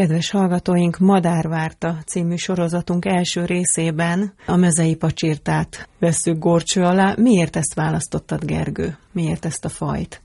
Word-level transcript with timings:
Kedves 0.00 0.30
hallgatóink, 0.30 0.98
Madárvárta 0.98 1.96
című 2.06 2.36
sorozatunk 2.36 3.04
első 3.04 3.44
részében 3.44 4.32
a 4.46 4.56
mezei 4.56 4.94
pacsirtát 4.94 5.88
veszük 5.98 6.38
gorcső 6.38 6.82
alá. 6.82 7.14
Miért 7.16 7.56
ezt 7.56 7.74
választottad, 7.74 8.44
Gergő? 8.44 8.96
Miért 9.12 9.44
ezt 9.44 9.64
a 9.64 9.68
fajt? 9.68 10.22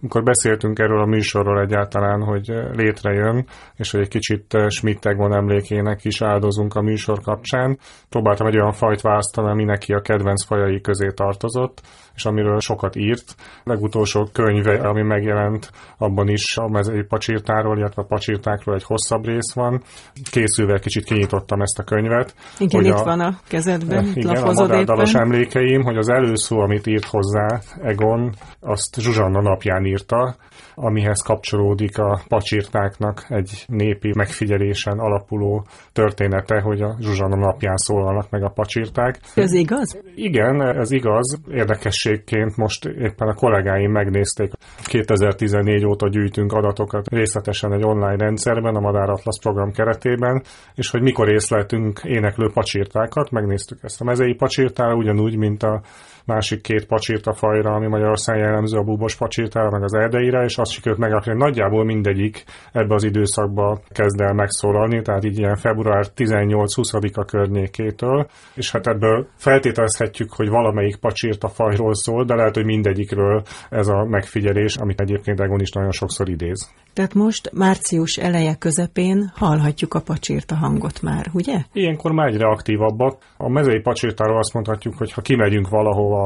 Amikor 0.00 0.22
beszéltünk 0.22 0.78
erről 0.78 1.00
a 1.00 1.06
műsorról 1.06 1.60
egyáltalán, 1.60 2.22
hogy 2.22 2.52
létrejön, 2.72 3.46
és 3.76 3.90
hogy 3.90 4.00
egy 4.00 4.08
kicsit 4.08 4.56
Schmidt 4.68 5.06
Egon 5.06 5.34
emlékének 5.34 6.04
is 6.04 6.22
áldozunk 6.22 6.74
a 6.74 6.82
műsor 6.82 7.20
kapcsán, 7.20 7.78
próbáltam 8.08 8.46
egy 8.46 8.56
olyan 8.56 8.72
fajt 8.72 9.00
választani, 9.00 9.50
ami 9.50 9.64
neki 9.64 9.92
a 9.92 10.00
kedvenc 10.00 10.44
fajai 10.44 10.80
közé 10.80 11.06
tartozott, 11.14 11.80
és 12.14 12.24
amiről 12.24 12.60
sokat 12.60 12.96
írt. 12.96 13.34
A 13.38 13.70
legutolsó 13.70 14.28
könyve, 14.32 14.88
ami 14.88 15.02
megjelent, 15.02 15.70
abban 15.98 16.28
is 16.28 16.56
a 16.56 16.68
mezei 16.68 17.02
pacsirtáról, 17.02 17.78
illetve 17.78 18.02
a 18.02 18.06
pacsirtákról 18.06 18.74
egy 18.74 18.84
hosszabb 18.84 19.24
rész 19.24 19.52
van. 19.52 19.82
Készülve 20.30 20.78
kicsit 20.78 21.04
kinyitottam 21.04 21.60
ezt 21.60 21.78
a 21.78 21.82
könyvet. 21.82 22.34
Igen, 22.58 22.84
itt 22.84 22.92
a, 22.92 23.04
van 23.04 23.20
a 23.20 23.38
kezedben, 23.48 24.12
igen, 24.14 24.36
a 24.36 24.52
madárdalos 24.52 25.14
emlékeim, 25.14 25.82
hogy 25.82 25.96
az 25.96 26.08
előszó, 26.08 26.60
amit 26.60 26.86
írt 26.86 27.04
hozzá 27.04 27.60
Egon, 27.82 28.34
azt 28.60 29.00
Zsuzsanna 29.00 29.40
napján 29.40 29.84
írta, 29.90 30.36
amihez 30.74 31.22
kapcsolódik 31.22 31.98
a 31.98 32.20
pacsirtáknak 32.28 33.24
egy 33.28 33.64
népi 33.66 34.12
megfigyelésen 34.16 34.98
alapuló 34.98 35.66
története, 35.92 36.60
hogy 36.60 36.80
a 36.80 36.96
Zsuzsanna 37.00 37.36
napján 37.36 37.76
szólalnak 37.76 38.30
meg 38.30 38.42
a 38.42 38.48
pacsirták. 38.48 39.18
Ez 39.34 39.52
igaz? 39.52 40.00
Igen, 40.14 40.62
ez 40.62 40.90
igaz. 40.90 41.40
Érdekességként 41.50 42.56
most 42.56 42.84
éppen 42.84 43.28
a 43.28 43.34
kollégáim 43.34 43.90
megnézték. 43.90 44.52
2014 44.84 45.84
óta 45.84 46.08
gyűjtünk 46.08 46.52
adatokat 46.52 47.08
részletesen 47.08 47.72
egy 47.72 47.84
online 47.84 48.16
rendszerben, 48.16 48.74
a 48.74 48.80
Madár 48.80 49.08
Atlas 49.08 49.38
program 49.40 49.72
keretében, 49.72 50.42
és 50.74 50.90
hogy 50.90 51.02
mikor 51.02 51.32
észleltünk 51.32 52.00
éneklő 52.04 52.50
pacsirtákat, 52.52 53.30
megnéztük 53.30 53.78
ezt 53.82 54.00
a 54.00 54.04
mezei 54.04 54.34
pacsirtára, 54.34 54.94
ugyanúgy, 54.94 55.36
mint 55.36 55.62
a 55.62 55.82
másik 56.30 56.60
két 56.60 56.86
pacsirta 56.86 57.32
fajra, 57.32 57.70
ami 57.74 57.86
Magyarország 57.86 58.38
jellemző 58.38 58.78
a 58.78 58.82
búbos 58.82 59.16
pacsirtára, 59.16 59.70
meg 59.70 59.82
az 59.82 59.94
erdeire, 59.94 60.44
és 60.44 60.56
azt 60.56 60.70
sikerült 60.70 61.00
megállapítani, 61.00 61.40
hogy 61.40 61.48
nagyjából 61.48 61.84
mindegyik 61.84 62.44
ebbe 62.72 62.94
az 62.94 63.04
időszakba 63.04 63.80
kezd 63.88 64.20
el 64.20 64.32
megszólalni, 64.32 65.02
tehát 65.02 65.24
így 65.24 65.38
ilyen 65.38 65.56
február 65.56 66.06
18-20-a 66.16 67.24
környékétől, 67.24 68.26
és 68.54 68.70
hát 68.70 68.86
ebből 68.86 69.26
feltételezhetjük, 69.36 70.32
hogy 70.32 70.48
valamelyik 70.48 70.96
pacsirta 70.96 71.48
fajról 71.48 71.94
szól, 71.94 72.24
de 72.24 72.34
lehet, 72.34 72.54
hogy 72.54 72.64
mindegyikről 72.64 73.42
ez 73.70 73.88
a 73.88 74.04
megfigyelés, 74.04 74.76
amit 74.76 75.00
egyébként 75.00 75.40
Egon 75.40 75.60
is 75.60 75.70
nagyon 75.70 75.92
sokszor 75.92 76.28
idéz. 76.28 76.70
Tehát 76.92 77.14
most 77.14 77.50
március 77.52 78.16
eleje 78.16 78.54
közepén 78.54 79.32
hallhatjuk 79.34 79.94
a 79.94 80.00
pacsirta 80.00 80.54
hangot 80.54 81.02
már, 81.02 81.26
ugye? 81.32 81.56
Ilyenkor 81.72 82.12
már 82.12 82.28
egyre 82.28 82.46
aktívabbak. 82.46 83.18
A 83.36 83.48
mezei 83.48 83.80
pacsirtáról 83.80 84.38
azt 84.38 84.54
mondhatjuk, 84.54 84.94
hogy 84.96 85.12
ha 85.12 85.20
kimegyünk 85.20 85.68
valahova 85.68 86.19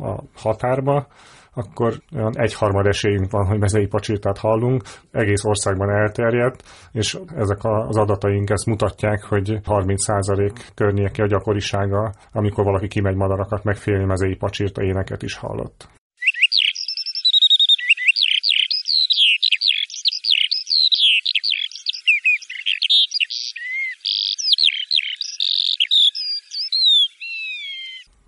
a 0.00 0.22
határba, 0.36 1.06
akkor 1.54 1.94
olyan 2.14 2.38
egyharmad 2.38 2.86
esélyünk 2.86 3.30
van, 3.30 3.46
hogy 3.46 3.58
mezei 3.58 3.86
pacsirtát 3.86 4.38
hallunk, 4.38 4.82
egész 5.10 5.44
országban 5.44 5.90
elterjedt, 5.90 6.62
és 6.92 7.18
ezek 7.36 7.58
az 7.62 7.96
adataink 7.96 8.50
ezt 8.50 8.66
mutatják, 8.66 9.22
hogy 9.22 9.58
30% 9.64 10.50
környéke 10.74 11.22
a 11.22 11.26
gyakorisága, 11.26 12.12
amikor 12.32 12.64
valaki 12.64 12.88
kimegy 12.88 13.16
madarakat 13.16 13.64
megfélni, 13.64 14.04
mezei 14.04 14.34
pacsirta 14.34 14.82
éneket 14.82 15.22
is 15.22 15.36
hallott. 15.36 15.88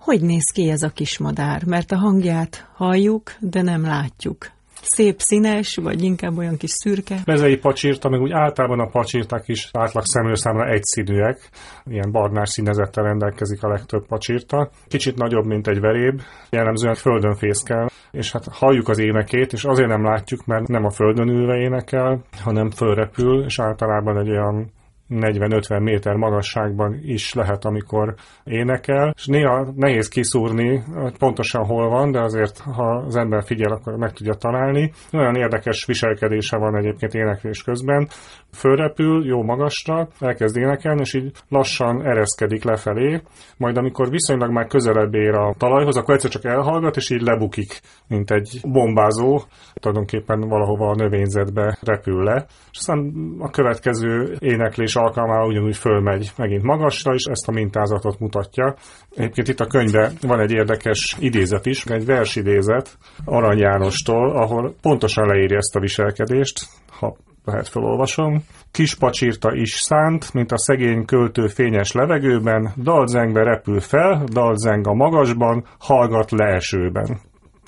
Hogy 0.01 0.21
néz 0.23 0.51
ki 0.55 0.71
ez 0.71 0.83
a 0.83 0.89
kismadár? 0.89 1.65
Mert 1.67 1.93
a 1.93 1.97
hangját 1.97 2.69
halljuk, 2.75 3.33
de 3.41 3.63
nem 3.63 3.83
látjuk. 3.83 4.47
Szép 4.83 5.15
színes, 5.19 5.77
vagy 5.77 6.03
inkább 6.03 6.39
olyan 6.39 6.57
kis 6.57 6.71
szürke? 6.71 7.17
Mezei 7.25 7.57
pacsirta, 7.57 8.09
meg 8.09 8.21
úgy 8.21 8.33
általában 8.33 8.81
a 8.81 8.87
pacsirták 8.87 9.49
is 9.49 9.69
átlag 9.73 10.05
szemlőszámra 10.07 10.69
egyszínűek. 10.69 11.51
Ilyen 11.85 12.11
barnás 12.11 12.49
színezettel 12.49 13.05
rendelkezik 13.05 13.63
a 13.63 13.69
legtöbb 13.69 14.07
pacsirta. 14.07 14.71
Kicsit 14.89 15.17
nagyobb, 15.17 15.45
mint 15.45 15.67
egy 15.67 15.81
veréb, 15.81 16.21
jellemzően 16.51 16.95
földön 16.95 17.35
fészkel, 17.35 17.91
és 18.11 18.33
hát 18.33 18.45
halljuk 18.51 18.89
az 18.89 18.99
énekét, 18.99 19.53
és 19.53 19.65
azért 19.65 19.89
nem 19.89 20.05
látjuk, 20.05 20.47
mert 20.47 20.69
nem 20.69 20.85
a 20.85 20.91
földön 20.91 21.29
ülve 21.29 21.57
énekel, 21.57 22.23
hanem 22.43 22.71
fölrepül, 22.71 23.45
és 23.45 23.59
általában 23.61 24.19
egy 24.19 24.31
olyan 24.31 24.71
40-50 25.11 25.83
méter 25.83 26.15
magasságban 26.15 26.99
is 27.03 27.35
lehet, 27.35 27.65
amikor 27.65 28.15
énekel, 28.45 29.13
és 29.17 29.27
néha 29.27 29.73
nehéz 29.77 30.09
kiszúrni, 30.09 30.83
pontosan 31.19 31.65
hol 31.65 31.89
van, 31.89 32.11
de 32.11 32.21
azért, 32.21 32.59
ha 32.59 32.97
az 33.07 33.17
ember 33.17 33.43
figyel, 33.45 33.73
akkor 33.73 33.97
meg 33.97 34.13
tudja 34.13 34.35
találni. 34.35 34.93
Olyan 35.13 35.35
érdekes 35.35 35.85
viselkedése 35.87 36.57
van 36.57 36.77
egyébként 36.77 37.15
éneklés 37.15 37.63
közben. 37.63 38.09
Fölrepül, 38.53 39.27
jó 39.27 39.43
magasra, 39.43 40.09
elkezd 40.19 40.57
énekelni, 40.57 41.01
és 41.01 41.15
így 41.15 41.33
lassan 41.49 42.07
ereszkedik 42.07 42.65
lefelé, 42.65 43.21
majd 43.57 43.77
amikor 43.77 44.11
viszonylag 44.11 44.51
már 44.51 44.67
közelebb 44.67 45.15
ér 45.15 45.35
a 45.35 45.55
talajhoz, 45.59 45.97
akkor 45.97 46.15
egyszer 46.15 46.31
csak 46.31 46.45
elhallgat, 46.45 46.97
és 46.97 47.11
így 47.11 47.23
lebukik, 47.23 47.81
mint 48.09 48.31
egy 48.31 48.61
bombázó, 48.63 49.41
tulajdonképpen 49.75 50.41
valahova 50.41 50.91
a 50.91 50.95
növényzetbe 50.95 51.79
repül 51.83 52.23
le. 52.23 52.47
És 52.71 52.79
aztán 52.79 53.13
a 53.39 53.51
következő 53.51 54.37
éneklés 54.39 54.97
alkalmával 55.01 55.49
ugyanúgy 55.49 55.77
fölmegy 55.77 56.33
megint 56.37 56.63
magasra, 56.63 57.15
és 57.15 57.25
ezt 57.25 57.49
a 57.49 57.53
mintázatot 57.53 58.19
mutatja. 58.19 58.75
Egyébként 59.15 59.49
itt 59.49 59.61
a 59.61 59.67
könyvben 59.67 60.13
van 60.21 60.41
egy 60.41 60.51
érdekes 60.51 61.17
idézet 61.19 61.67
is, 61.67 61.85
egy 61.85 62.05
versidézet 62.05 62.99
Arany 63.25 63.59
Jánostól, 63.59 64.31
ahol 64.31 64.75
pontosan 64.83 65.27
leírja 65.27 65.57
ezt 65.57 65.77
a 65.77 65.81
viselkedést, 65.81 66.67
ha 66.99 67.17
lehet 67.45 67.69
felolvasom. 67.69 68.45
Kis 68.71 68.95
pacsírta 68.95 69.55
is 69.55 69.71
szánt, 69.71 70.35
mint 70.35 70.53
a 70.53 70.59
szegény 70.59 71.05
költő 71.05 71.47
fényes 71.47 71.93
levegőben, 71.93 72.73
dalzengve 72.83 73.43
repül 73.43 73.81
fel, 73.81 74.25
dalzeng 74.33 74.87
a 74.87 74.95
magasban, 74.95 75.65
hallgat 75.79 76.31
leesőben. 76.31 77.21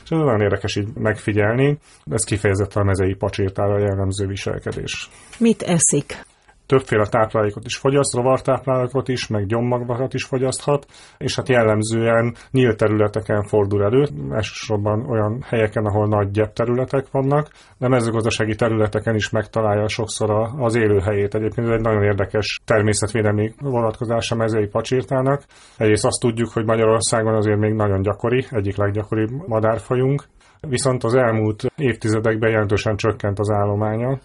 És 0.04 0.10
ez 0.10 0.18
nagyon 0.18 0.40
érdekes 0.40 0.76
így 0.76 0.88
megfigyelni, 0.94 1.78
ez 2.10 2.24
kifejezetten 2.24 2.82
a 2.82 2.84
mezei 2.84 3.14
pacsirtára 3.14 3.78
jellemző 3.78 4.26
viselkedés. 4.26 5.10
Mit 5.38 5.62
eszik? 5.62 6.24
Többféle 6.72 7.06
táplálékot 7.06 7.64
is 7.64 7.76
fogyaszt, 7.76 8.14
rovartáplálékot 8.14 9.08
is, 9.08 9.26
meg 9.26 9.46
gyommagvakat 9.46 10.14
is 10.14 10.24
fogyaszthat, 10.24 10.86
és 11.18 11.36
hát 11.36 11.48
jellemzően 11.48 12.34
nyílt 12.50 12.76
területeken 12.76 13.42
fordul 13.42 13.82
elő, 13.82 14.08
elsősorban 14.30 15.10
olyan 15.10 15.42
helyeken, 15.42 15.84
ahol 15.84 16.06
nagy 16.08 16.30
gyep 16.30 16.52
területek 16.52 17.06
vannak, 17.10 17.50
de 17.78 17.88
mezőgazdasági 17.88 18.54
területeken 18.54 19.14
is 19.14 19.30
megtalálja 19.30 19.88
sokszor 19.88 20.30
az 20.58 20.74
élőhelyét. 20.74 21.34
Egyébként 21.34 21.66
ez 21.66 21.72
egy 21.72 21.80
nagyon 21.80 22.02
érdekes 22.02 22.60
természetvédelmi 22.64 23.52
vonatkozása 23.58 24.34
mezei 24.34 24.66
pacsirtának. 24.66 25.42
Egyrészt 25.76 26.06
azt 26.06 26.20
tudjuk, 26.20 26.52
hogy 26.52 26.64
Magyarországon 26.64 27.34
azért 27.34 27.58
még 27.58 27.72
nagyon 27.72 28.02
gyakori, 28.02 28.46
egyik 28.50 28.76
leggyakoribb 28.76 29.30
madárfajunk, 29.46 30.24
viszont 30.68 31.04
az 31.04 31.14
elmúlt 31.14 31.64
évtizedekben 31.76 32.50
jelentősen 32.50 32.96
csökkent 32.96 33.38
az 33.38 33.50
állománya 33.50 34.18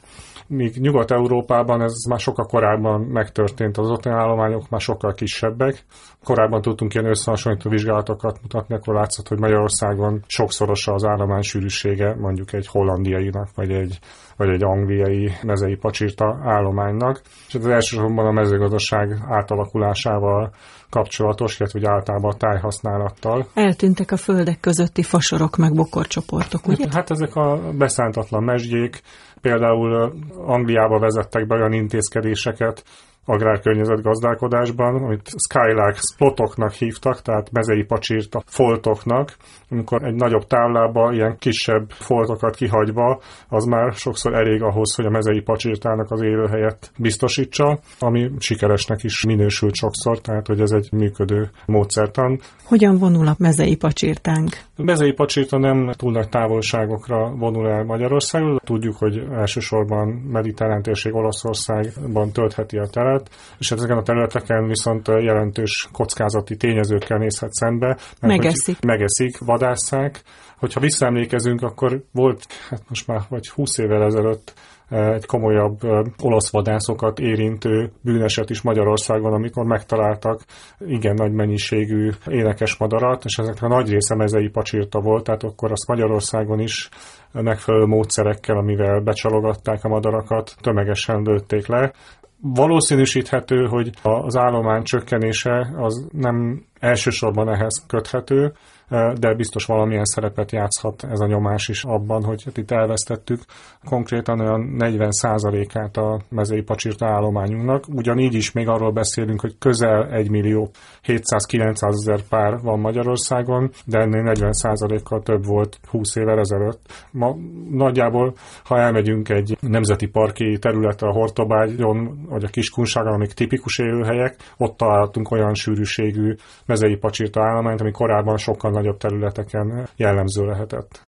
míg 0.47 0.75
Nyugat-Európában 0.75 1.81
ez 1.81 1.93
már 2.09 2.19
sokkal 2.19 2.45
korábban 2.45 3.01
megtörtént, 3.01 3.77
az 3.77 3.89
ottani 3.89 4.15
állományok 4.15 4.69
már 4.69 4.81
sokkal 4.81 5.13
kisebbek. 5.13 5.85
Korábban 6.23 6.61
tudtunk 6.61 6.93
ilyen 6.93 7.09
összehasonlító 7.09 7.69
vizsgálatokat 7.69 8.41
mutatni, 8.41 8.75
akkor 8.75 8.93
látszott, 8.93 9.27
hogy 9.27 9.39
Magyarországon 9.39 10.23
sokszorosa 10.27 10.93
az 10.93 11.05
állomány 11.05 11.41
sűrűsége 11.41 12.15
mondjuk 12.15 12.53
egy 12.53 12.67
hollandiainak, 12.67 13.49
vagy 13.55 13.71
egy, 13.71 13.99
vagy 14.37 14.49
egy 14.49 14.63
angliai 14.63 15.31
mezei 15.43 15.75
pacsirta 15.75 16.39
állománynak. 16.43 17.21
És 17.47 17.53
ez 17.53 17.65
elsősorban 17.65 18.25
a 18.25 18.31
mezőgazdaság 18.31 19.17
átalakulásával 19.29 20.53
kapcsolatos, 20.89 21.59
illetve 21.59 21.79
hogy 21.79 21.88
általában 21.88 22.31
a 22.31 22.38
tájhasználattal. 22.38 23.47
Eltűntek 23.53 24.12
a 24.12 24.17
földek 24.17 24.59
közötti 24.59 25.03
fasorok 25.03 25.56
meg 25.56 25.73
bokorcsoportok, 25.73 26.67
ugye? 26.67 26.85
Hát 26.91 27.12
ezek 27.12 27.35
a 27.35 27.59
beszántatlan 27.77 28.44
mesdjék, 28.44 29.01
például 29.41 30.13
Angliába 30.45 31.00
vezettek 31.00 31.47
be 31.47 31.56
olyan 31.56 31.73
intézkedéseket, 31.73 32.83
agrárkörnyezet 33.27 34.01
gazdálkodásban, 34.01 34.95
amit 35.03 35.29
Skylark 35.50 35.97
splotoknak 36.13 36.71
hívtak, 36.71 37.21
tehát 37.21 37.51
mezei 37.51 37.83
pacsírta 37.83 38.44
foltoknak, 38.45 39.35
amikor 39.69 40.03
egy 40.03 40.15
nagyobb 40.15 40.47
táblába 40.47 41.13
ilyen 41.13 41.35
kisebb 41.39 41.89
foltokat 41.89 42.56
kihagyva, 42.56 43.19
az 43.50 43.65
már 43.65 43.94
sokszor 43.94 44.33
elég 44.33 44.62
ahhoz, 44.62 44.95
hogy 44.95 45.06
a 45.06 45.09
mezei 45.09 45.41
pacsirtának 45.41 46.12
az 46.12 46.21
élőhelyet 46.21 46.91
biztosítsa, 46.97 47.79
ami 48.00 48.31
sikeresnek 48.39 49.03
is 49.03 49.25
minősült 49.25 49.75
sokszor, 49.75 50.21
tehát 50.21 50.47
hogy 50.47 50.62
ez 50.62 50.71
egy 50.71 50.89
működő 50.91 51.50
módszertan. 51.65 52.39
Hogyan 52.63 52.97
vonul 52.97 53.27
a 53.27 53.35
mezei 53.38 53.75
pacsirtánk? 53.75 54.50
A 54.77 54.83
mezei 54.83 55.12
pacsirta 55.12 55.57
nem 55.57 55.91
túl 55.91 56.12
nagy 56.12 56.29
távolságokra 56.29 57.35
vonul 57.35 57.68
el 57.69 57.83
Magyarországon. 57.83 58.59
Tudjuk, 58.63 58.97
hogy 58.97 59.24
elsősorban 59.31 60.07
mediterrán 60.07 60.81
térség 60.81 61.15
Olaszországban 61.15 62.31
töltheti 62.31 62.77
a 62.77 62.88
teret, 62.88 63.16
és 63.57 63.71
ezeken 63.71 63.97
a 63.97 64.03
területeken 64.03 64.67
viszont 64.67 65.07
jelentős 65.07 65.89
kockázati 65.91 66.55
tényezőkkel 66.55 67.17
nézhet 67.17 67.53
szembe. 67.53 67.97
Megeszik. 68.21 68.81
Megeszik, 68.81 69.37
vadásszák. 69.37 70.21
Hogyha 70.57 70.79
visszaemlékezünk, 70.79 71.61
akkor 71.61 72.03
volt, 72.11 72.45
hát 72.69 72.81
most 72.89 73.07
már 73.07 73.21
vagy 73.29 73.49
20 73.49 73.77
évvel 73.77 74.03
ezelőtt 74.03 74.53
egy 74.89 75.25
komolyabb 75.25 75.77
olasz 76.21 76.51
vadászokat 76.51 77.19
érintő 77.19 77.91
bűneset 78.01 78.49
is 78.49 78.61
Magyarországon, 78.61 79.33
amikor 79.33 79.65
megtaláltak 79.65 80.41
igen 80.79 81.13
nagy 81.13 81.31
mennyiségű 81.31 82.09
énekes 82.27 82.77
madarat, 82.77 83.25
és 83.25 83.37
ezeknek 83.37 83.71
a 83.71 83.75
nagy 83.75 83.89
része 83.89 84.15
mezei 84.15 84.49
pacsírta 84.49 84.99
volt, 84.99 85.23
tehát 85.23 85.43
akkor 85.43 85.71
azt 85.71 85.87
Magyarországon 85.87 86.59
is 86.59 86.89
megfelelő 87.31 87.85
módszerekkel, 87.85 88.57
amivel 88.57 88.99
becsalogatták 88.99 89.83
a 89.83 89.87
madarakat, 89.87 90.55
tömegesen 90.61 91.21
lőtték 91.21 91.67
le. 91.67 91.93
Valószínűsíthető, 92.42 93.66
hogy 93.66 93.89
az 94.01 94.36
állomány 94.36 94.84
csökkenése 94.84 95.74
az 95.78 96.07
nem 96.12 96.66
elsősorban 96.80 97.50
ehhez 97.50 97.86
köthető, 97.88 98.54
de 98.89 99.34
biztos 99.34 99.66
valamilyen 99.66 100.06
szerepet 100.06 100.51
játszhat 100.51 101.04
ez 101.04 101.19
a 101.19 101.28
nyomás 101.28 101.68
is 101.68 101.84
abban, 101.84 102.24
hogy 102.24 102.44
hát 102.44 102.57
itt 102.57 102.72
elvesztettük 102.72 103.42
konkrétan 103.86 104.39
olyan 104.39 104.75
40%-át 104.80 105.98
a 105.98 106.22
mezei 106.30 106.62
pacsirta 106.62 107.06
állományunknak. 107.06 107.84
Ugyanígy 107.88 108.34
is 108.34 108.51
még 108.51 108.68
arról 108.68 108.92
beszélünk, 108.92 109.42
hogy 109.42 109.56
közel 109.60 110.10
1 110.12 110.30
millió 110.30 110.69
700-900 111.06 111.88
ezer 111.88 112.22
pár 112.30 112.60
van 112.62 112.80
Magyarországon, 112.80 113.72
de 113.86 114.00
ennél 114.00 114.31
40%-kal 114.36 115.22
több 115.22 115.45
volt 115.45 115.80
20 115.89 116.16
évvel 116.16 116.39
ezelőtt. 116.39 116.81
Ma 117.12 117.36
nagyjából, 117.69 118.34
ha 118.63 118.80
elmegyünk 118.80 119.30
egy 119.30 119.57
nemzeti 119.60 120.07
parki 120.07 120.57
területre 120.60 121.07
a 121.07 121.13
Hortobágyon, 121.13 122.25
vagy 122.30 122.44
a 122.44 122.48
Kiskunságon, 122.48 123.13
amik 123.13 123.31
tipikus 123.31 123.80
élőhelyek, 123.80 124.36
ott 124.57 124.78
találtunk 124.78 125.31
olyan 125.31 125.54
sűrűségű 125.54 126.36
mezei 126.66 126.95
pacsirta 126.95 127.42
állományt, 127.42 127.81
ami 127.81 127.92
korábban 127.92 128.38
sokkal 128.38 128.72
nagyobb 128.77 128.97
területeken 128.97 129.88
jellemző 129.95 130.45
lehetett. 130.45 131.06